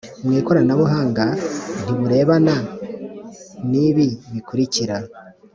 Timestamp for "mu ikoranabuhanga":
0.23-1.25